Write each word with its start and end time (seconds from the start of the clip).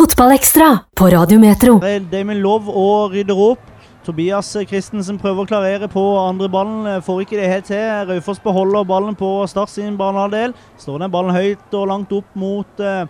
Fotballekstra 0.00 0.78
på 0.96 1.10
Radiometro 1.12 1.74
Det 1.82 1.88
er 1.92 2.04
Damien 2.08 2.38
Love 2.40 2.72
og 2.72 3.12
rydder 3.12 3.36
opp. 3.36 3.66
Tobias 4.06 4.48
Christensen 4.70 5.18
prøver 5.20 5.44
å 5.44 5.48
klarere 5.50 5.90
på 5.92 6.04
andre 6.22 6.48
ballen, 6.48 7.02
får 7.04 7.26
ikke 7.26 7.36
det 7.36 7.50
helt 7.50 7.66
til. 7.68 8.06
Raufoss 8.08 8.40
beholder 8.40 8.86
ballen 8.88 9.18
på 9.18 9.28
Start 9.52 9.68
sin 9.68 9.98
banehalvdel. 10.00 10.54
Står 10.80 11.02
den 11.02 11.12
ballen 11.12 11.36
høyt 11.36 11.76
og 11.76 11.84
langt 11.90 12.14
opp 12.16 12.32
mot, 12.32 12.80
uh, 12.80 13.04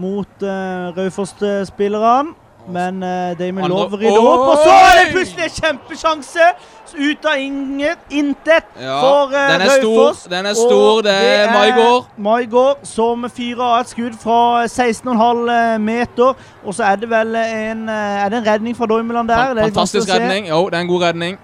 mot 0.00 0.46
uh, 0.48 0.88
Raufoss-spillerne. 0.96 2.32
Men 2.68 3.02
uh, 3.02 3.38
Damon 3.38 3.70
Love 3.70 3.96
rydder 3.96 4.22
opp, 4.22 4.44
og 4.52 4.56
så 4.62 4.70
er 4.70 5.00
det 5.00 5.08
plutselig 5.16 5.44
en 5.48 5.56
kjempesjanse! 5.56 6.52
Ut 6.92 7.24
av 7.24 7.38
inget, 7.40 8.00
intet 8.12 8.66
Ja, 8.76 8.98
for 9.00 9.30
uh, 9.32 9.36
den 9.48 9.62
er 9.64 9.70
Raufoss. 9.80 10.18
stor, 10.18 10.30
den 10.30 10.46
er 10.46 10.54
stor, 10.54 11.00
det 11.06 11.14
er 11.14 11.52
Maigård. 11.52 12.10
Maigård 12.20 12.82
som 12.84 13.24
fyrer 13.32 13.62
av 13.64 13.78
et 13.80 13.94
skudd 13.94 14.18
fra 14.20 14.66
16,5 14.68 15.78
meter. 15.80 16.34
Og 16.66 16.76
så 16.76 16.90
er 16.90 17.00
det 17.00 17.08
vel 17.10 17.32
en 17.40 17.88
Er 17.88 18.28
det 18.28 18.42
en 18.42 18.46
redning 18.46 18.76
fra 18.76 18.86
Dormeland 18.86 19.28
der? 19.28 19.54
Det 19.54 19.64
er 19.64 19.72
Fantastisk 19.72 20.12
å 20.12 20.20
redning. 20.20 20.52
Jo, 20.52 20.66
det 20.68 20.78
er 20.78 20.84
en 20.84 20.92
god 20.92 21.08
redning. 21.08 21.40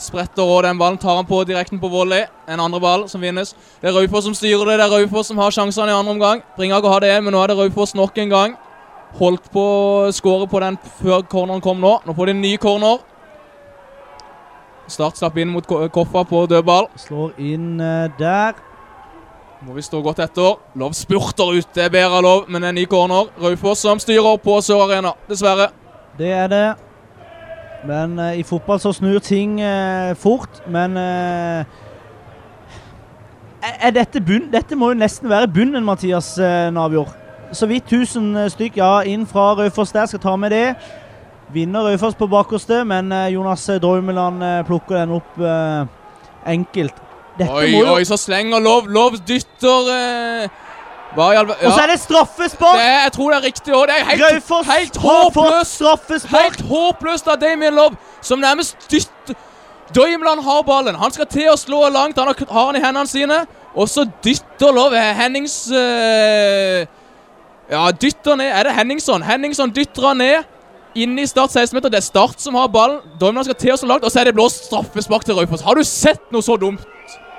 Spretter 0.00 0.46
og 0.48 0.62
den 0.64 0.78
ballen 0.80 0.96
tar 0.98 1.18
han 1.18 1.26
på 1.28 1.42
direkten 1.44 1.80
på 1.80 1.90
volley. 1.92 2.24
En 2.48 2.60
andre 2.62 2.80
ball 2.80 3.08
som 3.08 3.20
vinnes. 3.20 3.52
Det 3.82 3.90
er 3.90 3.98
Raufoss 3.98 4.24
som 4.30 4.34
styrer 4.38 4.64
det. 4.70 4.78
Det 4.80 4.86
er 4.86 4.94
Raufoss 4.96 5.28
som 5.28 5.38
har 5.42 5.52
sjansene 5.52 5.92
i 5.92 5.98
andre 5.98 6.14
omgang. 6.14 6.42
Bringaker 6.56 6.88
har 6.88 7.04
det, 7.04 7.16
men 7.24 7.34
nå 7.34 7.42
er 7.42 7.52
det 7.52 7.58
Raufoss 7.58 7.94
nok 7.98 8.16
en 8.22 8.32
gang. 8.32 8.56
Holdt 9.18 9.50
på 9.50 9.62
å 9.62 10.10
skåre 10.14 10.46
på 10.50 10.60
den 10.62 10.78
før 11.00 11.24
corneren 11.26 11.62
kom 11.64 11.80
nå. 11.82 11.96
Nå 12.06 12.14
får 12.14 12.30
de 12.30 12.36
en 12.36 12.44
ny 12.44 12.54
corner. 12.62 13.00
Start 14.90 15.18
slapp 15.18 15.38
inn 15.38 15.50
mot 15.50 15.66
Koffa 15.66 16.24
på 16.26 16.44
dødball. 16.50 16.88
Slår 16.98 17.34
inn 17.42 17.80
eh, 17.82 18.10
der. 18.18 18.58
Må 19.66 19.74
vi 19.76 19.84
stå 19.84 20.00
godt 20.02 20.22
etter. 20.24 20.56
Lov 20.80 20.94
spurter 20.96 21.52
ut. 21.58 21.68
Det 21.74 21.84
er 21.84 21.92
bedre 21.92 22.22
Lov, 22.24 22.46
men 22.48 22.62
det 22.62 22.70
er 22.70 22.74
en 22.74 22.80
ny 22.80 22.86
corner. 22.90 23.28
Raufoss 23.42 23.84
som 23.84 24.00
styrer 24.02 24.40
på 24.42 24.56
Sør 24.64 24.86
Arena, 24.86 25.12
dessverre. 25.28 25.68
Det 26.18 26.32
er 26.32 26.48
det. 26.50 26.64
Men 27.86 28.18
uh, 28.18 28.32
i 28.36 28.42
fotball 28.44 28.80
så 28.80 28.92
snur 28.92 29.20
ting 29.24 29.60
uh, 29.60 30.16
fort. 30.18 30.62
Men 30.68 30.96
uh, 30.96 31.62
er, 33.60 33.76
er 33.90 33.96
dette 34.00 34.22
bunn? 34.24 34.48
Dette 34.52 34.78
må 34.80 34.94
jo 34.94 35.00
nesten 35.00 35.30
være 35.30 35.52
bunnen, 35.52 35.84
Mathias 35.84 36.34
Navjord. 36.72 37.19
Så 37.52 37.66
vidt 37.66 37.92
1000 37.92 38.50
stykk 38.50 38.76
ja, 38.78 39.00
inn 39.02 39.26
fra 39.26 39.54
Raufoss 39.58 39.92
der. 39.92 40.06
Skal 40.06 40.22
ta 40.22 40.36
med 40.36 40.50
det. 40.54 40.74
Vinner 41.52 41.82
Raufoss 41.88 42.14
på 42.14 42.28
bakerste, 42.30 42.84
men 42.86 43.12
eh, 43.12 43.32
Jonas 43.34 43.68
eh, 43.68 43.80
plukker 44.66 45.00
den 45.00 45.10
opp 45.18 45.38
eh, 45.38 45.86
enkelt. 46.46 46.94
Dette 47.38 47.52
Oi, 47.52 47.70
jo 47.72 47.94
oi, 47.94 48.04
så 48.04 48.18
slenger 48.20 48.60
Lov. 48.62 48.86
Lov 48.86 49.16
dytter 49.26 49.90
eh, 49.94 50.48
ver- 51.16 51.40
Og 51.42 51.72
så 51.72 51.82
er 51.82 51.92
det 51.92 52.00
straffespark! 52.00 52.78
Det 52.78 52.88
jeg 53.04 53.12
tror 53.12 53.30
det 53.30 53.38
er 53.38 53.46
riktig 53.48 53.74
òg. 53.74 53.86
Det 53.90 53.96
er 53.98 54.08
helt, 54.10 54.22
Raufoss 54.22 54.70
helt 54.70 54.96
håpløst 54.96 55.74
straffespark! 55.74 56.42
Helt 56.42 56.66
håpløst 56.70 57.28
av 57.28 57.40
Damien 57.42 57.74
Love, 57.74 57.98
som 58.22 58.38
nærmest 58.38 58.76
dytter 58.90 59.38
Doimland 59.94 60.44
har 60.46 60.62
ballen. 60.62 60.94
Han 60.94 61.10
skal 61.10 61.26
til 61.26 61.48
å 61.50 61.56
slå 61.58 61.88
langt. 61.90 62.18
Han 62.18 62.30
har, 62.30 62.38
har 62.46 62.66
han 62.68 62.76
i 62.78 62.82
hendene 62.84 63.10
sine. 63.10 63.40
Og 63.74 63.88
så 63.90 64.04
dytter 64.22 64.70
Love 64.74 64.98
eh, 64.98 65.14
Hennings 65.18 65.64
eh, 65.74 66.86
Ja, 67.70 67.90
dytter 67.90 68.36
ned. 68.36 68.50
Er 68.50 68.62
det 68.66 68.72
Henningson? 68.74 69.22
Henningson 69.22 69.70
dytter 69.70 70.08
han 70.10 70.18
ned. 70.18 70.44
Inne 70.98 71.22
i 71.22 71.26
Start 71.30 71.52
16 71.54 71.76
meter. 71.76 71.88
Det 71.92 72.00
er 72.00 72.06
Start 72.08 72.40
som 72.42 72.54
har 72.58 72.66
ballen. 72.68 72.98
Doimland 73.20 73.44
skal 73.46 73.54
til 73.54 73.72
og 73.72 73.78
så 73.78 73.86
langt, 73.86 74.04
og 74.04 74.10
så 74.10 74.20
er 74.20 74.24
det 74.30 74.34
blåst 74.34 74.64
straffespark 74.66 75.24
til 75.24 75.34
Raufoss. 75.38 75.62
Har 75.62 75.74
du 75.78 75.84
sett 75.86 76.24
noe 76.34 76.42
så 76.42 76.56
dumt? 76.58 76.82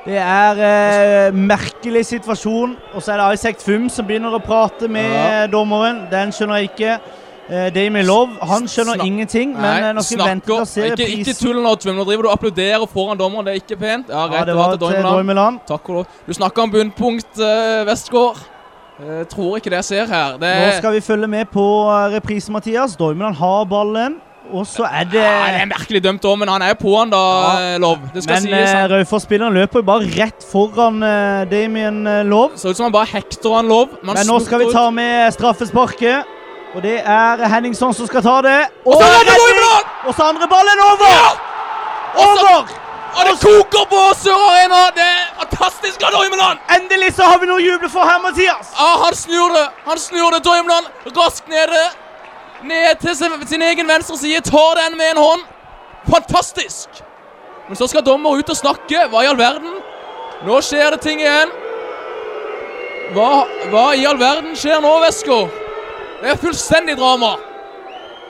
Det 0.06 0.16
er 0.18 0.62
eh, 0.66 1.34
merkelig 1.36 2.06
situasjon. 2.10 2.78
Og 2.96 3.04
så 3.04 3.12
er 3.14 3.20
det 3.22 3.34
Isaac 3.40 3.60
Fum 3.62 3.90
som 3.92 4.08
begynner 4.08 4.34
å 4.34 4.40
prate 4.42 4.88
med 4.90 5.04
Ja. 5.12 5.48
dommeren. 5.52 6.08
Den 6.10 6.32
skjønner 6.34 6.62
jeg 6.62 6.72
ikke. 6.72 6.96
Eh, 7.52 7.68
Damien 7.76 8.06
Love 8.08 8.38
han 8.48 8.64
skjønner 8.72 8.96
Snak- 8.96 9.06
ingenting. 9.06 9.52
Men 9.54 9.84
Nei, 9.84 9.92
nå 9.94 10.02
skal 10.02 10.18
vi 10.24 10.30
vente 10.32 10.54
og 10.56 10.66
se 10.68 10.88
ikke, 10.88 11.06
ikke 11.10 11.26
prisen. 11.36 11.44
tull 11.52 11.62
nå, 11.62 11.76
Tvim. 11.76 11.96
Nå 12.00 12.06
driver 12.08 12.24
du 12.24 12.30
og 12.30 12.38
applauderer 12.40 12.88
foran 12.88 13.18
dommeren. 13.20 13.46
Det 13.46 13.52
er 13.52 13.60
ikke 13.60 13.78
pent. 13.84 14.08
Ja, 14.10 14.24
Ja, 14.32 14.46
det 14.46 14.56
var 14.56 14.78
til 14.78 15.04
Doimeland. 15.04 15.60
Takk 15.68 15.90
og 15.90 15.96
lov. 15.96 16.08
Du 16.26 16.34
snakka 16.34 16.64
om 16.64 16.72
bunnpunkt, 16.72 17.38
eh, 17.38 17.84
Westgård. 17.86 18.38
Jeg 19.02 19.28
tror 19.32 19.56
ikke 19.58 19.70
det 19.74 19.80
jeg 19.82 19.86
ser 19.88 20.06
her. 20.12 20.36
Det 20.42 20.50
Nå 20.62 20.72
skal 20.78 20.94
vi 20.94 21.00
følge 21.02 21.28
med 21.28 21.46
på 21.54 21.64
eh, 21.90 22.14
reprise, 22.18 22.52
Mathias. 22.54 22.96
Dormeland 23.00 23.36
har 23.40 23.64
ballen. 23.66 24.20
Og 24.52 24.66
så 24.68 24.84
er 24.84 25.06
det 25.08 25.22
Ja, 25.22 25.48
det 25.54 25.62
er 25.62 25.70
merkelig 25.70 26.02
dømt 26.04 26.26
òg, 26.28 26.36
men 26.42 26.50
han 26.52 26.62
er 26.66 26.74
på 26.76 26.92
han 27.00 27.10
da, 27.14 27.22
Ja. 27.22 27.76
eh, 27.76 27.80
Lov. 27.80 27.98
Det 28.14 28.24
skal 28.24 28.34
Men 28.36 28.42
sies. 28.50 28.74
eh, 28.76 28.88
Raufoss-spilleren 28.92 29.54
løper 29.56 29.80
jo 29.80 29.86
bare 29.88 30.10
rett 30.18 30.44
foran 30.52 31.00
uh, 31.04 31.46
Damien 31.50 32.04
Lov. 32.28 32.52
Ser 32.60 32.70
ut 32.70 32.78
som 32.78 32.90
han 32.90 32.92
bare 32.92 33.08
hekter 33.14 33.56
han 33.56 33.68
Lov. 33.72 33.88
Man 34.04 34.16
Men 34.20 34.28
nå 34.28 34.40
skal 34.44 34.60
vi 34.60 34.72
ta 34.74 34.90
med 34.92 35.32
straffesparket. 35.38 36.24
Og 36.76 36.82
det 36.84 36.98
er 37.04 37.48
Henningson 37.52 37.94
som 37.94 38.08
skal 38.08 38.22
ta 38.24 38.38
det. 38.42 38.60
Og 38.86 38.94
så 39.00 39.08
er 39.08 39.26
det! 39.28 39.38
Dormeland! 39.40 39.86
Og 40.08 40.14
så 40.16 40.24
andre 40.30 40.48
ballen 40.52 40.84
over! 40.92 41.16
Ja! 41.16 41.32
Og 42.16 42.28
Over! 42.28 42.78
Og 43.12 43.26
det 43.28 43.34
koker 43.44 43.84
på 43.92 44.02
Sør 44.20 44.40
Arena! 44.52 44.84
Det 44.96 45.10
fantastisk 45.62 46.04
av 46.04 46.12
Doimeland! 46.12 46.60
Endelig 46.70 47.14
så 47.14 47.24
har 47.24 47.40
vi 47.40 47.48
noe 47.50 47.60
å 47.60 47.64
juble 47.64 47.90
for 47.90 48.08
her, 48.08 48.20
Mathias. 48.24 48.72
Ja, 48.74 48.90
han 49.04 49.16
snur 49.16 49.54
det. 49.54 49.68
Han 49.86 50.00
snur 50.00 50.34
det. 50.34 50.42
Doimeland 50.46 50.88
raskt 51.18 51.50
nede. 51.50 51.82
Ned 52.64 53.02
til 53.02 53.16
sin, 53.16 53.62
egen 53.62 53.88
venstre 53.88 54.18
side. 54.18 54.42
Tar 54.42 54.82
den 54.82 54.98
med 54.98 55.14
en 55.14 55.22
hånd. 55.22 55.44
Fantastisk! 56.10 57.04
Men 57.68 57.78
så 57.78 57.88
skal 57.88 58.06
dommer 58.06 58.40
ut 58.40 58.50
og 58.50 58.58
snakke. 58.58 59.06
Hva 59.12 59.22
i 59.24 59.30
all 59.30 59.38
verden? 59.38 59.78
Nå 60.48 60.58
skjer 60.66 60.96
det 60.96 61.02
ting 61.06 61.22
igjen. 61.22 61.54
Hva, 63.14 63.46
hva 63.70 63.86
i 63.96 64.08
all 64.08 64.18
verden 64.20 64.58
skjer 64.58 64.82
nå, 64.82 64.96
Vesko? 65.06 65.44
Det 66.22 66.34
er 66.34 66.42
fullstendig 66.42 66.98
drama. 66.98 67.36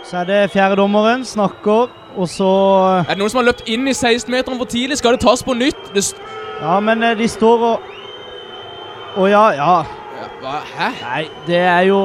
Så 0.08 0.19
er 0.22 0.28
det 0.28 0.42
fjerde 0.52 0.75
dommeren. 0.81 1.24
snakker, 1.25 1.88
og 2.18 2.28
så 2.28 2.52
Er 3.08 3.13
det 3.13 3.22
noen 3.22 3.31
som 3.31 3.40
har 3.40 3.52
løpt 3.53 3.69
inn 3.69 3.88
i 3.88 3.96
16-meteren 3.96 4.59
for 4.59 4.68
tidlig? 4.68 4.98
Skal 5.00 5.16
det 5.16 5.24
tas 5.24 5.44
på 5.44 5.56
nytt? 5.56 5.94
Det 5.96 6.03
Ja, 6.62 6.80
men 6.80 7.04
eh, 7.04 7.18
de 7.18 7.28
står 7.28 7.64
og 7.66 7.90
Å 9.18 9.26
ja, 9.28 9.46
ja. 9.58 9.72
Ja, 10.22 10.28
hva? 10.42 10.60
Hæ? 10.78 10.90
Nei, 11.02 11.24
det 11.48 11.58
er 11.58 11.82
jo 11.90 12.02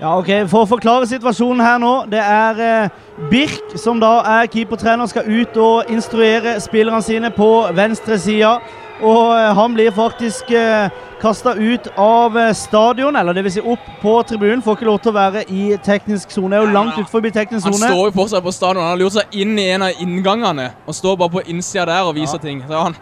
Ja, 0.00 0.14
OK. 0.16 0.30
For 0.48 0.62
å 0.62 0.68
forklare 0.70 1.08
situasjonen 1.10 1.60
her 1.60 1.80
nå. 1.82 1.90
Det 2.08 2.20
er 2.22 2.60
eh, 2.64 3.00
Birk, 3.28 3.74
som 3.76 3.98
da 4.00 4.14
er 4.38 4.48
keepertrener, 4.48 5.10
skal 5.10 5.26
ut 5.28 5.58
og 5.60 5.90
instruere 5.92 6.54
spillerne 6.62 7.02
sine 7.04 7.28
på 7.34 7.50
venstre 7.76 8.16
side. 8.18 8.54
Og 9.02 9.34
eh, 9.34 9.50
han 9.58 9.74
blir 9.76 9.92
faktisk 9.92 10.54
eh, 10.56 10.88
kasta 11.20 11.54
ut 11.54 11.86
av 11.96 12.38
eh, 12.38 12.52
stadion, 12.54 13.16
eller 13.16 13.34
dvs. 13.36 13.54
Si 13.54 13.60
opp 13.60 13.88
på 14.02 14.16
tribunen. 14.28 14.62
Får 14.62 14.78
ikke 14.78 14.88
lov 14.88 15.00
til 15.04 15.12
å 15.12 15.16
være 15.16 15.44
i 15.52 15.64
teknisk 15.84 16.32
sone. 16.34 16.56
Er 16.56 16.64
jo 16.64 16.74
langt 16.74 16.98
utenfor 16.98 17.26
teknisk 17.30 17.66
Han 17.68 17.76
står 17.76 18.06
jo 18.08 18.12
fortsatt 18.16 18.44
på 18.44 18.54
stadion. 18.54 18.82
Han 18.82 18.94
har 18.94 19.00
lurt 19.00 19.18
seg 19.18 19.40
inn 19.42 19.58
i 19.58 19.70
en 19.74 19.88
av 19.88 20.00
inngangene 20.00 20.70
og 20.86 20.96
står 20.96 21.18
bare 21.20 21.36
på 21.38 21.44
innsida 21.46 21.88
der 21.92 22.08
og 22.08 22.16
viser 22.16 22.40
ting. 22.42 22.62
Så 22.68 22.86
han, 22.88 22.96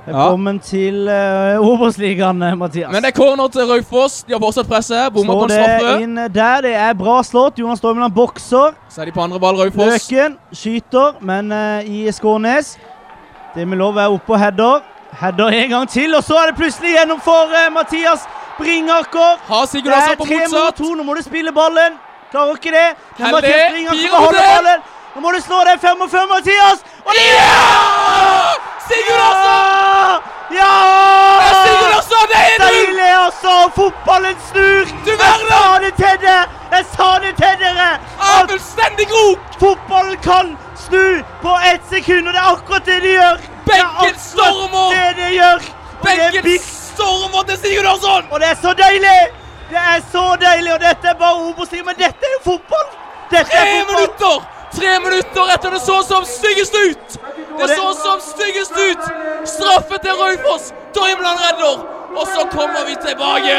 Velkommen 0.00 0.56
til 0.64 1.04
uh, 1.12 1.60
Obos-ligaen, 1.60 2.40
eh, 2.42 2.54
Mathias. 2.56 2.88
Men 2.90 3.04
det 3.04 3.10
er 3.12 3.16
corner 3.18 3.50
til 3.52 3.68
Raufoss. 3.68 4.22
De 4.24 4.32
har 4.32 4.40
fortsatt 4.40 4.68
presset. 4.68 4.96
her. 4.96 5.10
Bommer 5.12 5.42
på 5.42 5.44
en 5.44 5.52
det 5.52 5.58
straffe. 5.60 5.96
inn 6.02 6.16
der. 6.34 6.62
Det 6.64 6.72
er 6.74 6.94
bra 6.98 7.18
slått. 7.22 7.60
Jonas 7.60 7.82
Dormeland 7.84 8.14
bokser. 8.16 8.74
Så 8.88 9.02
er 9.02 9.10
de 9.10 9.12
på 9.12 9.22
andre 9.22 9.38
ball, 9.38 9.60
Raufoss. 9.60 10.08
Løken 10.10 10.38
skyter, 10.56 11.20
men 11.20 11.52
uh, 11.52 11.84
i 11.84 12.08
Skånes. 12.16 12.78
Demilov 13.54 14.00
er 14.00 14.08
oppe 14.10 14.34
og 14.34 14.40
header. 14.40 14.89
Header 15.20 15.48
en 15.48 15.68
gang 15.70 15.88
til, 15.88 16.14
og 16.14 16.22
så 16.24 16.34
er 16.42 16.46
det 16.50 16.56
plutselig 16.56 16.90
gjennom 16.96 17.20
for 17.20 17.52
eh, 17.60 17.66
Mathias 17.72 18.20
Bringaker. 18.58 19.36
Har 19.48 19.60
Det 19.60 19.70
Sigurd 19.70 19.92
er 19.92 19.96
også 20.00 20.16
på 20.16 20.24
tre 20.30 20.34
mot 20.38 20.48
motsatt. 20.52 20.76
to. 20.80 20.94
Nå 20.94 21.02
må 21.02 21.14
du 21.18 21.22
spille 21.22 21.52
ballen. 21.52 21.92
Klarer 22.32 22.56
ikke 22.56 22.72
det. 22.78 22.88
Men 23.18 23.30
Mathias 23.36 23.72
Bringaker 23.72 24.10
beholder 24.16 24.42
ballen. 24.54 24.80
Nå 25.14 25.20
må 25.24 25.32
du 25.36 25.40
slå 25.42 25.58
deg. 25.68 25.80
fem 25.84 25.96
mot 25.98 26.10
fem, 26.10 26.28
Mathias. 26.34 26.78
Og 27.06 27.12
det 27.18 27.24
Ja! 27.36 27.50
Sigurd 28.88 29.22
Asa! 29.30 29.58
Ja! 30.60 30.72
Det 31.40 31.50
er 31.50 31.56
Sigurd 31.66 31.94
Asa, 32.00 32.20
Det 32.32 32.38
er 32.46 32.56
du! 32.58 32.64
Deilig, 32.64 33.10
altså! 33.26 33.54
Fotballen 33.78 34.36
snur! 34.48 34.84
Du 35.06 35.10
Jeg 35.10 35.36
sa 35.50 35.62
det 35.84 35.92
til 36.00 36.16
dere! 36.24 36.42
Jeg 36.72 36.84
sa 36.96 37.08
det 37.24 37.32
til 37.42 37.54
dere! 37.64 37.90
Fullstendig 38.48 39.06
krok! 39.12 39.38
Fotballen 39.60 40.16
kan 40.28 40.56
snu 40.90 41.22
på 41.42 41.52
ett 41.72 41.80
sekund, 41.90 42.28
og 42.28 42.32
det 42.34 42.40
er 42.42 42.52
akkurat 42.52 42.84
det 42.86 42.98
de 43.04 43.12
gjør! 43.14 43.36
Benken 43.70 44.16
stormer! 44.18 44.88
Det 44.96 45.10
de 45.20 45.28
gjør! 45.34 45.58
Benken 46.04 46.48
stormer 46.64 47.42
til 47.48 47.58
Sigurd 47.62 47.84
Larsson! 47.88 48.24
og 48.30 48.40
det 48.40 48.48
er 48.52 48.58
så 48.62 48.72
deilig! 48.84 49.20
Det 49.70 49.78
er 49.94 50.00
så 50.12 50.24
deilig, 50.46 50.72
og 50.74 50.80
dette 50.82 51.08
er 51.12 51.14
bare 51.24 51.36
Obos-liga, 51.48 51.84
men 51.90 51.98
dette 51.98 52.26
er 52.26 52.32
jo 52.38 52.40
fotball! 52.50 52.88
Dette 53.30 53.50
Tre 53.52 53.60
er 53.60 53.70
fotball! 53.70 53.94
minutter! 53.94 54.36
Tre 54.78 54.90
minutter 55.06 55.54
etter 55.54 55.70
det 55.74 55.80
så 55.82 55.96
som 56.10 56.24
styggest 56.24 56.74
ut! 56.86 57.06
Det 57.58 57.68
det- 57.68 57.76
så 57.78 57.88
som 58.02 58.18
styggest 58.32 58.74
ut! 58.88 59.08
Straffe 59.54 59.96
til 60.04 60.14
Raufoss! 60.22 60.72
Dormland 60.94 61.38
redder! 61.46 61.86
Og 62.18 62.26
så 62.34 62.46
kommer 62.56 62.82
vi 62.88 62.94
tilbake! 63.06 63.56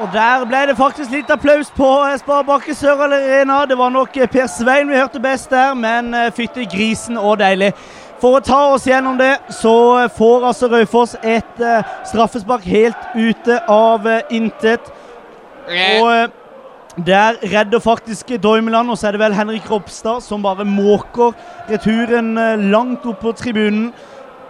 Og 0.00 0.08
der 0.12 0.44
ble 0.44 0.62
det 0.68 0.76
faktisk 0.76 1.10
litt 1.10 1.30
applaus 1.32 1.70
på 1.72 1.90
Sparebakke 2.20 2.74
Sør 2.76 3.06
Arena. 3.06 3.62
Det 3.64 3.78
var 3.78 3.92
nok 3.94 4.16
eh, 4.16 4.28
Per 4.28 4.48
Svein 4.52 4.90
vi 4.92 4.98
hørte 4.98 5.20
best 5.20 5.50
der, 5.50 5.74
men 5.74 6.12
fytte 6.36 6.60
fytti 6.60 6.68
grisen 6.76 7.16
og 7.16 7.38
deilig. 7.40 7.72
For 8.20 8.38
å 8.38 8.40
ta 8.44 8.62
oss 8.72 8.86
gjennom 8.88 9.18
det, 9.20 9.34
så 9.52 10.08
får 10.16 10.46
altså 10.48 10.70
Raufoss 10.72 11.16
et 11.20 11.60
eh, 11.60 11.94
straffespark 12.08 12.64
helt 12.64 13.12
ute 13.16 13.58
av 13.68 14.06
eh, 14.08 14.22
intet. 14.32 14.88
Og 15.68 16.08
eh, 16.14 16.28
der 16.96 17.36
redder 17.42 17.82
faktisk 17.84 18.32
Doimeland, 18.42 18.90
og 18.90 18.96
så 18.96 19.10
er 19.10 19.16
det 19.16 19.20
vel 19.20 19.36
Henrik 19.36 19.68
Ropstad 19.70 20.24
som 20.24 20.44
bare 20.44 20.64
måker 20.64 21.36
returen 21.68 22.38
eh, 22.40 22.68
langt 22.72 23.04
opp 23.04 23.20
på 23.20 23.34
tribunen. 23.36 23.90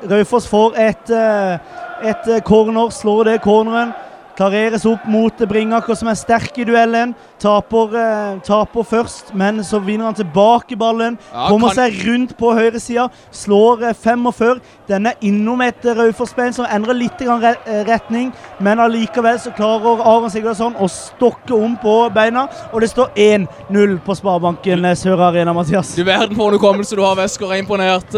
Raufoss 0.07 0.47
får 0.47 0.79
et, 0.87 1.11
eh, 1.11 1.59
et 2.07 2.31
eh, 2.31 2.43
corner, 2.47 2.95
slår 2.95 3.33
det 3.33 3.41
corneren. 3.43 3.95
Klareres 4.37 4.85
opp 4.85 5.07
mot 5.09 5.39
Bringaker, 5.49 5.97
som 5.97 6.09
er 6.13 6.15
sterk 6.21 6.59
i 6.61 6.65
duellen. 6.69 7.15
Taper, 7.41 7.95
eh, 7.97 8.39
taper 8.45 8.85
først, 8.85 9.31
men 9.35 9.63
så 9.65 9.79
vinner 9.81 10.05
han 10.11 10.15
tilbake 10.19 10.77
ballen. 10.77 11.17
Ja, 11.33 11.49
Kommer 11.49 11.69
kan- 11.73 11.77
seg 11.91 12.07
rundt 12.07 12.35
på 12.37 12.51
høyresida, 12.55 13.09
slår 13.33 13.83
eh, 13.89 13.95
45. 13.95 14.61
Den 14.89 15.07
er 15.07 15.15
innom 15.23 15.61
et 15.65 15.85
eh, 15.87 15.95
Raufoss-bein 15.95 16.53
som 16.53 16.67
endrer 16.67 16.95
litt 16.95 17.17
grann 17.19 17.41
re 17.41 17.55
eh, 17.67 17.85
retning, 17.89 18.33
men 18.61 18.79
allikevel 18.79 19.39
så 19.41 19.55
klarer 19.57 20.01
Aron 20.05 20.31
Sigurdsson 20.31 20.77
å 20.77 20.89
stokke 20.91 21.53
om 21.57 21.77
på 21.81 21.97
beina, 22.13 22.47
og 22.73 22.81
det 22.85 22.91
står 22.93 23.09
1-0 23.17 23.99
på 24.05 24.17
Sparebanken 24.21 24.85
eh, 24.85 24.95
Sør 25.01 25.25
Arena, 25.31 25.55
Mathias. 25.57 25.95
Du 25.97 26.05
verden 26.05 26.37
for 26.37 26.49
en 26.53 26.59
hukommelse 26.59 26.95
du 26.95 27.03
har, 27.03 27.17
Vesker. 27.17 27.51
er 27.53 27.63
Imponert. 27.65 28.13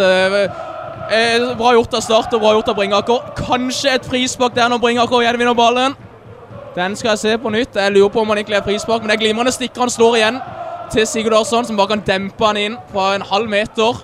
Eh, 1.09 1.55
bra 1.57 1.73
gjort 1.73 1.95
av 1.95 2.03
Start 2.05 2.35
og 2.35 2.43
bra 2.43 2.53
gjort 2.59 2.69
av 2.69 2.77
Bringaker. 2.77 3.31
Kanskje 3.39 3.95
et 3.95 4.05
frispark 4.05 4.55
der 4.59 4.69
når 4.69 4.83
Bringaker 4.83 5.23
gjenvinner 5.25 5.55
ballen. 5.57 5.95
Den 6.79 6.97
skal 6.97 7.09
jeg 7.11 7.19
se 7.19 7.39
på 7.43 7.51
nytt. 7.51 7.75
Jeg 7.75 7.93
lurer 7.93 8.09
på 8.09 8.21
om 8.23 8.29
han 8.31 8.39
egentlig 8.39 8.57
er 8.57 8.63
frispark, 8.63 9.03
men 9.03 9.11
det 9.11 9.17
er 9.17 9.25
glimrende 9.25 9.53
stikker 9.53 9.83
han 9.83 9.91
slår 9.91 10.17
igjen 10.21 10.37
til 10.93 11.07
Sigurd 11.11 11.35
Arsson, 11.35 11.67
som 11.67 11.77
bare 11.77 11.91
kan 11.97 12.05
dempe 12.07 12.45
han 12.47 12.61
inn 12.61 12.77
fra 12.93 13.17
en 13.17 13.25
halv 13.27 13.51
meter. 13.51 13.99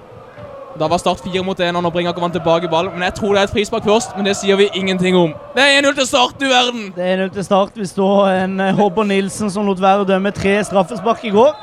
Da 0.74 0.88
var 0.90 0.98
Start 0.98 1.22
fire 1.22 1.44
mot 1.46 1.60
én, 1.60 1.76
og 1.76 1.84
nå 1.84 1.90
bringer 1.94 2.18
han 2.18 2.34
tilbake 2.34 2.68
ballen. 2.68 2.92
Men 2.96 3.06
jeg 3.06 3.14
tror 3.20 3.34
det 3.34 3.40
er 3.44 3.46
et 3.46 3.54
frispark 3.54 3.86
først, 3.86 4.16
men 4.16 4.26
det 4.26 4.34
sier 4.36 4.58
vi 4.58 4.66
ingenting 4.74 5.14
om. 5.16 5.30
Det 5.54 5.62
er 5.62 5.78
1-0 5.82 5.94
til 6.00 6.06
Start, 6.06 6.34
du 6.40 6.48
verden! 6.50 6.90
Det 6.96 7.04
er 7.04 7.22
1-0 7.28 7.32
til 7.36 7.44
start. 7.44 7.78
Vi 7.78 7.86
står 7.86 8.26
en 8.32 8.60
eh, 8.60 8.74
Håber 8.74 9.06
Nilsen 9.06 9.50
som 9.50 9.70
lot 9.70 9.80
være 9.80 10.02
å 10.02 10.08
dømme 10.08 10.34
tre 10.34 10.58
straffespark 10.66 11.24
i 11.24 11.30
går. 11.30 11.54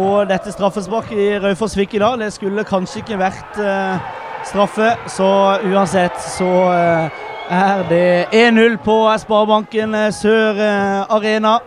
Og 0.00 0.28
dette 0.32 0.52
straffesparket 0.52 1.20
i 1.20 1.28
Raufoss 1.44 1.76
fikk 1.76 1.94
i 1.96 2.00
dag, 2.00 2.16
det 2.20 2.32
skulle 2.32 2.64
kanskje 2.64 3.02
ikke 3.02 3.20
vært 3.20 3.60
uh, 3.60 4.00
straffe. 4.48 4.94
Så 5.12 5.28
uansett 5.68 6.16
så 6.36 6.50
eh, 6.72 7.24
er 7.50 7.82
det 7.88 8.26
1-0 8.34 8.76
på 8.84 8.96
Sparebanken 9.18 9.94
eh, 9.94 10.10
Sør 10.12 10.58
eh, 10.60 11.14
Arena. 11.14 11.58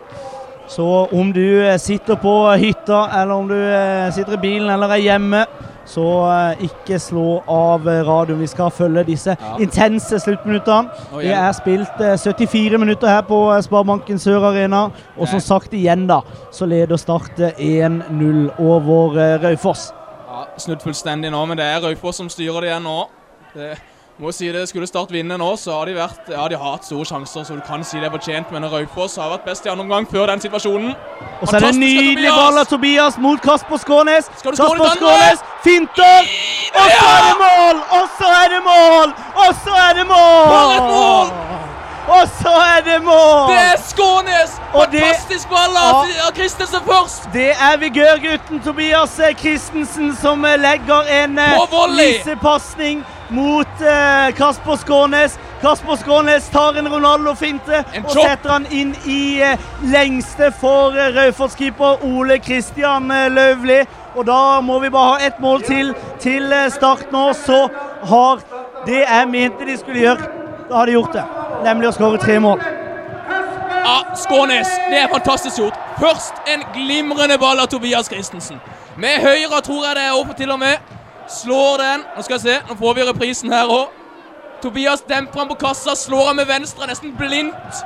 Så 0.72 0.86
om 1.12 1.34
du 1.36 1.44
eh, 1.66 1.78
sitter 1.80 2.16
på 2.16 2.36
hytta, 2.62 3.02
eller 3.22 3.34
om 3.36 3.48
du 3.50 3.58
sitter 4.16 4.38
i 4.38 4.42
bilen 4.42 4.70
eller 4.72 4.94
er 4.96 5.02
hjemme, 5.04 5.44
så 5.92 6.06
ikke 6.64 7.00
slå 7.02 7.42
av 7.52 7.84
radioen. 8.08 8.40
Vi 8.40 8.48
skal 8.48 8.70
følge 8.72 9.04
disse 9.10 9.34
Ja. 9.42 9.56
intense 9.60 10.20
sluttminuttene. 10.24 10.90
Det 11.18 11.34
er 11.34 11.52
spilt 11.58 12.00
eh, 12.00 12.16
74 12.18 12.78
minutter 12.80 13.08
her 13.12 13.22
på 13.28 13.42
Sparebanken 13.66 14.20
Sør 14.22 14.46
Arena. 14.54 14.86
Og 15.18 15.28
som 15.28 15.40
sagt 15.44 15.74
igjen, 15.74 16.06
da, 16.08 16.22
så 16.54 16.66
leder 16.70 16.98
Start 17.02 17.40
eh, 17.40 17.58
1-0 17.60 18.54
over 18.62 19.18
Raufoss. 19.44 19.90
Ja, 20.32 20.46
Snudd 20.58 20.82
fullstendig 20.86 21.32
nå, 21.34 21.42
men 21.46 21.58
det 21.60 21.66
er 21.66 21.82
Raufoss 21.84 22.22
som 22.22 22.30
styrer 22.32 22.62
det 22.62 22.72
igjen 22.72 22.88
nå. 22.88 23.00
Det 23.58 23.74
må 24.20 24.32
si 24.36 24.50
det 24.52 24.68
Skulle 24.70 24.88
Start 24.90 25.12
vinne 25.14 25.38
nå, 25.40 25.50
så 25.58 25.78
har 25.80 25.90
de 25.90 25.96
vært 25.96 26.30
Ja, 26.34 26.48
de 26.52 26.58
har 26.60 26.76
hatt 26.76 26.86
store 26.88 27.06
sjanser, 27.08 27.46
så 27.48 27.58
du 27.58 27.62
kan 27.68 27.84
si 27.88 28.00
det 28.02 28.10
er 28.10 28.14
fortjent, 28.14 28.52
men 28.52 28.68
Raufoss 28.72 29.16
har 29.22 29.32
vært 29.34 29.48
best 29.48 29.66
i 29.66 29.72
andre 29.72 29.86
omgang 29.88 30.08
før 30.10 30.28
den 30.32 30.44
situasjonen. 30.44 30.94
Og 31.42 31.48
så 31.48 31.58
er 31.58 31.68
det 31.70 31.74
nydelig 31.80 32.30
ball 32.30 32.60
av 32.62 32.70
Tobias 32.70 33.18
mot 33.22 33.42
Kasper 33.42 33.82
Skånes. 33.82 34.30
Kasper? 34.44 34.60
Skånes 35.00 35.44
finter! 35.64 36.30
Og 36.76 36.88
så 36.92 37.10
er 37.16 37.28
det 37.30 37.36
mål! 37.42 37.84
Og 37.98 38.08
så 38.20 38.32
er 38.44 38.56
det 38.56 38.64
mål! 38.68 39.18
Og 39.46 39.60
så 39.66 39.82
er 39.90 40.00
det 40.02 40.08
mål! 40.12 40.48
For 40.54 40.78
et 40.78 40.90
mål! 40.92 41.71
Og 42.08 42.28
så 42.42 42.50
er 42.50 42.82
det 42.86 43.04
mål! 43.04 43.52
Det 43.52 43.60
er 43.62 43.78
Skånes! 43.90 44.56
Fantastisk 44.74 45.50
ball 45.50 45.76
av 45.78 45.96
av 46.26 46.32
Christensen 46.36 46.82
først! 46.88 47.28
Det 47.34 47.52
er 47.54 47.78
vigørgutten 47.78 48.62
Tobias 48.66 49.20
eh, 49.20 49.36
Christensen 49.38 50.16
som 50.18 50.46
eh, 50.46 50.58
legger 50.60 51.10
en 51.22 51.38
eh, 51.40 51.60
lissepasning 51.94 53.04
mot 53.30 53.84
eh, 53.86 54.32
Kasper 54.36 54.80
Skånes. 54.82 55.38
Kasper 55.62 55.96
Skånes 56.02 56.50
tar 56.50 56.80
en 56.82 56.90
Ronaldo-finte 56.90 57.84
og 58.02 58.10
setter 58.16 58.50
han 58.50 58.66
inn 58.74 58.96
i 59.06 59.22
eh, 59.46 59.70
lengste 59.94 60.50
for 60.58 60.98
eh, 60.98 61.14
Raufoss-keeper 61.20 62.02
Ole 62.10 62.40
Kristian 62.42 63.12
eh, 63.14 63.30
Løvli. 63.32 63.84
Og 64.16 64.26
da 64.28 64.58
må 64.66 64.80
vi 64.84 64.90
bare 64.92 65.14
ha 65.14 65.28
ett 65.30 65.38
mål 65.40 65.62
til 65.70 65.94
til 66.20 66.50
start 66.74 67.14
nå, 67.14 67.30
så 67.46 67.68
har 68.10 68.42
det 68.90 69.06
jeg 69.06 69.30
mente 69.30 69.70
de 69.70 69.78
skulle 69.78 70.04
gjøre, 70.04 70.28
da 70.68 70.82
har 70.82 70.90
de 70.90 70.98
gjort 70.98 71.16
det. 71.16 71.24
Nemlig 71.64 71.92
å 71.92 71.94
skåre 71.94 72.18
tre 72.22 72.40
mål. 72.42 72.62
Ja, 73.82 73.98
Skånes, 74.18 74.70
det 74.90 74.98
er 75.02 75.10
fantastisk 75.12 75.60
gjort. 75.60 75.78
Først 76.00 76.34
en 76.50 76.64
glimrende 76.74 77.38
ball 77.42 77.60
av 77.60 77.70
Tobias 77.70 78.10
Christensen. 78.10 78.60
Med 78.98 79.22
høyre 79.22 79.62
tror 79.66 79.86
jeg 79.86 79.98
det 79.98 80.06
er 80.08 80.18
oppe 80.18 80.36
til 80.38 80.52
og 80.54 80.60
med. 80.62 80.78
Slår 81.30 81.82
den. 81.82 82.06
Nå 82.16 82.26
skal 82.26 82.38
jeg 82.38 82.44
se, 82.46 82.56
nå 82.70 82.78
får 82.80 82.98
vi 82.98 83.08
reprisen 83.10 83.54
her 83.54 83.70
òg. 83.70 83.98
Tobias 84.62 85.02
demper 85.10 85.42
han 85.42 85.50
på 85.50 85.58
kassa, 85.62 85.96
slår 85.98 86.28
han 86.32 86.38
med 86.42 86.50
venstre, 86.50 86.88
nesten 86.90 87.14
blindt. 87.18 87.82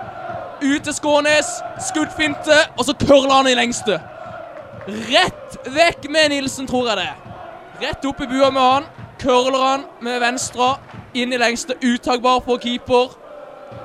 Ut 0.63 0.83
til 0.83 0.95
Skånes, 0.95 1.51
skuddfinte, 1.89 2.57
og 2.77 2.85
så 2.87 2.95
curler 2.99 3.33
han 3.33 3.47
i 3.51 3.55
lengste. 3.55 3.99
Rett 4.87 5.59
vekk 5.71 6.09
med 6.11 6.31
Nilsen, 6.31 6.67
tror 6.67 6.89
jeg 6.91 7.03
det. 7.03 7.11
Rett 7.83 8.07
opp 8.07 8.21
i 8.21 8.27
bua 8.31 8.51
med 8.51 8.61
han. 8.61 8.89
Curler 9.19 9.61
han 9.61 9.85
med 10.03 10.19
venstre, 10.23 10.75
inn 11.13 11.33
i 11.33 11.39
lengste. 11.39 11.75
Uttakbar 11.83 12.43
for 12.45 12.59
keeper. 12.61 13.15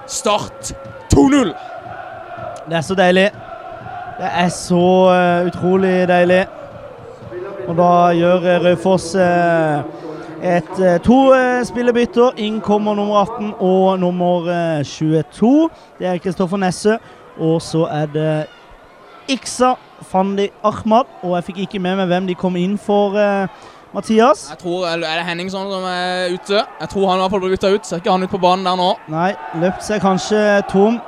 Start 0.06 0.72
2-0. 1.14 1.52
Det 2.68 2.76
er 2.76 2.80
så 2.80 2.94
deilig. 2.94 3.30
Det 4.20 4.30
er 4.44 4.48
så 4.48 4.86
eh, 5.14 5.46
utrolig 5.48 6.08
deilig. 6.08 6.44
Og 7.70 7.76
da 7.78 7.90
gjør 8.16 8.46
eh, 8.50 8.64
Raufoss 8.64 9.14
eh, 9.14 9.82
et, 10.56 10.70
to 11.04 11.18
spillebytter. 11.68 12.38
Inn 12.42 12.60
kommer 12.64 12.96
nummer 12.98 13.22
18 13.22 13.52
og 13.60 14.00
nummer 14.02 14.48
eh, 14.50 14.84
22. 14.84 15.68
Det 15.98 16.08
er 16.10 16.18
Kristoffer 16.18 16.58
Nesse. 16.58 16.98
Og 17.38 17.62
så 17.62 17.84
er 17.86 18.10
det 18.10 18.32
Iksa 19.30 19.74
Fandi 20.02 20.48
Ahmad. 20.62 21.06
Og 21.22 21.36
jeg 21.38 21.50
fikk 21.50 21.62
ikke 21.66 21.82
med 21.84 22.00
meg 22.00 22.10
hvem 22.10 22.26
de 22.30 22.38
kom 22.38 22.58
inn 22.58 22.74
for, 22.78 23.14
Mathias. 23.92 24.46
Jeg 24.50 24.58
tror, 24.58 24.86
Er 24.86 24.96
det 25.00 25.26
Henningson 25.26 25.70
som 25.72 25.84
er 25.84 26.34
ute? 26.34 26.64
Jeg 26.80 26.88
tror 26.88 27.08
han 27.10 27.18
i 27.18 27.22
hvert 27.22 27.30
fall 27.30 27.40
blir 27.40 27.54
bytta 27.56 27.72
ut. 27.74 27.86
Ser 27.86 27.96
ikke 28.02 28.10
han 28.10 28.22
ut 28.22 28.30
på 28.30 28.38
banen 28.38 28.64
der 28.66 28.76
nå. 28.78 28.90
Nei, 29.10 29.32
løpt 29.62 29.82
seg 29.82 30.02
kanskje 30.04 30.62
tom. 30.70 31.00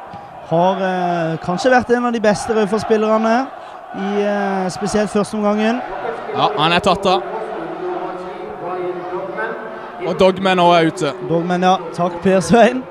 Har 0.50 0.82
eh, 0.84 1.37
kanskje 1.44 1.70
vært 1.73 1.93
en 1.94 2.08
av 2.08 2.12
de 2.12 2.20
beste 2.20 2.55
Raufoss-spillerne 2.56 3.36
i 4.03 4.24
eh, 4.27 4.67
spesielt 4.74 5.12
førsteomgangen. 5.12 5.79
Ja, 6.34 6.48
han 6.58 6.72
er 6.72 6.82
tatt 6.82 7.06
av. 7.06 7.22
Og 10.03 10.19
Dogman 10.19 10.58
òg 10.58 10.72
er 10.74 10.91
ute. 10.91 11.12
Dogmen, 11.29 11.62
ja. 11.62 11.77
Takk, 11.94 12.19
Per 12.24 12.41
Svein. 12.43 12.82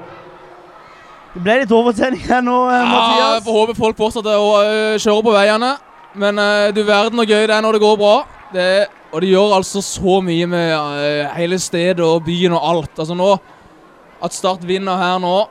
Det 1.31 1.41
ble 1.43 1.61
litt 1.61 1.71
overtenning 1.71 2.23
her 2.27 2.41
nå, 2.43 2.57
eh, 2.71 2.79
Ja, 2.79 3.03
jeg 3.19 3.27
håper 3.27 3.45
får 3.45 3.59
håpe 3.59 3.75
folk 3.77 3.99
fortsetter 3.99 4.35
å 4.39 4.49
øh, 4.63 4.95
kjøre 4.99 5.23
på 5.27 5.35
veiene. 5.35 5.75
Men 6.15 6.39
øh, 6.39 6.71
du 6.75 6.81
verden 6.83 7.19
så 7.19 7.27
gøy 7.27 7.45
det 7.47 7.55
er 7.55 7.63
når 7.63 7.77
det 7.77 7.83
går 7.83 7.99
bra. 7.99 8.15
Det, 8.51 8.65
og 9.11 9.21
det 9.21 9.29
gjør 9.29 9.57
altså 9.57 9.81
så 9.83 10.19
mye 10.23 10.47
med 10.47 10.73
uh, 10.73 11.31
hele 11.35 11.59
stedet 11.59 11.99
og 11.99 12.23
byen 12.23 12.53
og 12.55 12.69
alt. 12.69 12.99
Altså 12.99 13.15
nå 13.17 13.37
At 14.23 14.33
Start 14.33 14.67
vinner 14.67 14.97
her 14.97 15.17
nå 15.19 15.49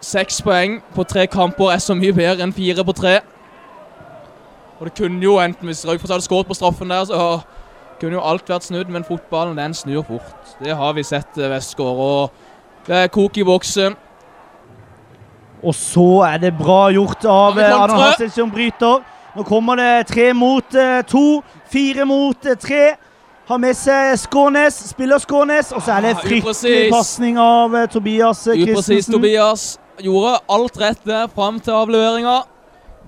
Seks 0.00 0.42
poeng 0.42 0.78
på 0.94 1.04
tre 1.04 1.26
kamper 1.26 1.72
er 1.72 1.80
så 1.82 1.94
mye 1.96 2.14
bedre 2.14 2.44
enn 2.44 2.52
fire 2.54 2.84
på 2.84 2.92
tre. 2.92 3.20
Og 4.78 4.86
det 4.86 4.94
kunne 4.94 5.22
jo 5.24 5.38
enten 5.40 5.66
Hvis 5.66 5.86
Raufoss 5.88 6.12
hadde 6.12 6.24
skåret 6.24 6.46
på 6.46 6.54
straffen 6.54 6.92
der, 6.92 7.04
så 7.04 7.40
kunne 8.00 8.18
jo 8.18 8.24
alt 8.24 8.48
vært 8.48 8.66
snudd, 8.66 8.90
men 8.92 9.04
fotballen 9.08 9.56
den 9.56 9.74
snur 9.74 10.04
fort. 10.04 10.56
Det 10.60 10.74
har 10.76 10.92
vi 10.92 11.02
sett, 11.02 11.32
Vestgård. 11.32 11.50
Westgård. 11.50 11.96
Og 11.96 12.86
det 12.86 12.96
er 12.96 13.08
kok 13.08 13.38
i 13.40 13.44
boksen. 13.44 13.96
Og 15.64 15.74
så 15.74 16.08
er 16.28 16.38
det 16.44 16.52
bra 16.58 16.90
gjort 16.92 17.24
av 17.24 17.56
Arne 17.56 17.64
eh, 17.64 17.72
Landtrø. 17.72 18.02
Hansel 18.02 18.30
som 18.34 18.52
bryter. 18.52 19.00
Nå 19.36 19.44
kommer 19.48 19.80
det 19.80 20.06
tre 20.12 20.28
mot 20.36 20.76
eh, 20.76 21.00
to. 21.08 21.40
Fire 21.72 22.04
mot 22.08 22.46
eh, 22.46 22.56
tre. 22.58 22.84
Har 23.46 23.60
med 23.62 23.76
seg 23.78 24.16
Skånes, 24.18 24.74
spiller 24.90 25.20
Skånes, 25.22 25.68
og 25.70 25.82
så 25.86 25.92
er 25.96 26.00
det 26.08 26.14
Ah, 26.16 26.22
fryktelig 26.24 26.42
upresis. 26.50 26.90
pasning 26.90 27.36
av 27.38 27.76
eh, 27.78 27.86
Tobias 27.92 28.40
eh, 28.46 28.58
Upresis 28.58 28.86
Christensen. 28.86 29.14
Tobias. 29.14 29.66
Gjorde 30.02 30.32
alt 30.50 30.80
rett 30.82 31.04
der 31.06 31.28
fram 31.34 31.60
til 31.62 31.72
avleveringa. 31.72 32.40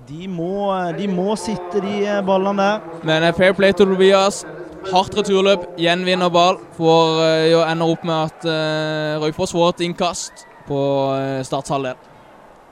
De 0.09 0.27
må, 0.31 0.71
de 0.97 1.05
må 1.11 1.35
sitte, 1.37 1.81
de 1.83 2.15
ballene 2.25 2.63
der. 2.63 3.03
Men 3.05 3.27
fair 3.37 3.53
play 3.53 3.75
til 3.77 3.85
Tobias. 3.91 4.45
Hardt 4.89 5.13
returløp, 5.19 5.67
gjenvinner 5.77 6.31
ball. 6.33 6.57
For 6.79 7.19
å 7.19 7.65
ender 7.67 7.91
opp 7.93 8.07
med 8.07 8.31
at 8.31 8.47
uh, 8.47 9.19
Raufoss 9.21 9.51
får 9.53 9.75
et 9.75 9.83
innkast 9.89 10.45
på 10.65 10.79
uh, 11.13 11.43
Starts 11.45 11.69
halvdel. 11.69 11.99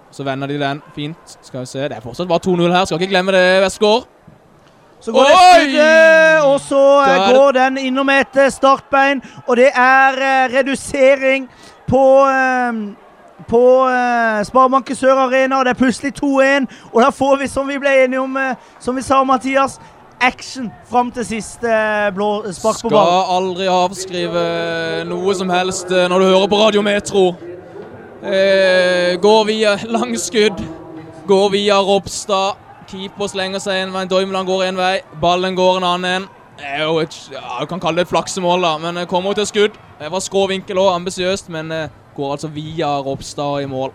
Så 0.10 0.24
vender 0.26 0.48
de 0.50 0.58
den 0.58 0.82
fint. 0.96 1.38
Skal 1.46 1.66
vi 1.68 1.70
se. 1.70 1.84
Det 1.92 2.00
er 2.00 2.02
fortsatt 2.02 2.32
bare 2.32 2.42
2-0 2.48 2.74
her. 2.74 2.86
Skal 2.88 3.02
ikke 3.04 3.12
glemme 3.12 3.36
det, 3.36 3.44
Westgård. 3.68 4.08
Så 5.00 5.12
går 5.12 5.24
det 5.24 5.34
Oi! 5.34 5.64
skuddet, 5.64 6.42
og 6.44 6.60
så 6.62 7.02
eh, 7.02 7.08
Der. 7.08 7.34
går 7.34 7.52
den 7.52 7.78
innom 7.78 8.10
et 8.10 8.38
eh, 8.38 8.52
startbein. 8.52 9.22
Og 9.48 9.58
det 9.58 9.70
er 9.76 10.22
eh, 10.22 10.58
redusering 10.58 11.50
på 11.88 12.04
på 13.48 13.88
Sparebanken 14.44 14.96
Sør 14.96 15.16
Arena, 15.16 15.60
og 15.60 15.66
det 15.66 15.70
er 15.72 15.78
plutselig 15.80 16.12
2-1. 16.24 16.66
Og 16.92 17.02
da 17.02 17.10
får 17.16 17.36
vi, 17.40 17.48
som 17.48 17.68
vi 17.70 17.78
ble 17.80 17.94
enige 18.04 18.20
om, 18.20 18.34
som 18.80 18.96
vi 18.98 19.02
sa, 19.06 19.22
Mathias, 19.24 19.78
action 20.20 20.72
fram 20.90 21.12
til 21.16 21.26
siste 21.26 21.70
blå 22.16 22.52
spark 22.52 22.82
på 22.82 22.90
Skal 22.90 23.32
aldri 23.38 23.70
avskrive 23.72 24.44
noe 25.08 25.36
som 25.38 25.54
helst 25.54 25.94
når 25.94 26.20
du 26.20 26.26
hører 26.26 26.50
på 26.52 26.60
Radio 26.66 26.82
Metro. 26.82 27.28
Eh, 28.24 29.16
går 29.22 29.46
via 29.46 29.78
langskudd. 29.86 30.60
Går 31.28 31.50
via 31.54 31.78
Ropstad. 31.80 32.67
Keeper 32.88 33.28
slenger 33.28 33.60
seg 33.60 33.82
en 33.84 33.94
vei. 33.94 34.06
Doimeland 34.08 34.48
går 34.48 34.64
en 34.70 34.80
vei. 34.80 34.94
Ballen 35.22 35.56
går 35.58 35.80
en 35.82 35.88
annen 35.88 36.22
en. 36.22 36.28
Et, 36.58 37.18
ja, 37.34 37.60
Du 37.60 37.66
kan 37.70 37.80
kalle 37.80 38.00
det 38.00 38.08
et 38.08 38.14
flaksemål, 38.14 38.64
da, 38.64 38.78
men 38.82 38.96
det 38.96 39.08
kommer 39.12 39.34
til 39.38 39.46
skudd. 39.46 39.76
Det 40.00 40.12
var 40.12 40.24
skrå 40.24 40.48
vinkel 40.50 40.80
òg, 40.82 40.94
ambisiøst, 40.96 41.52
men 41.54 41.72
eh, 41.72 41.90
går 42.16 42.32
altså 42.38 42.50
via 42.54 42.96
Ropstad 43.06 43.62
i 43.62 43.70
mål. 43.70 43.94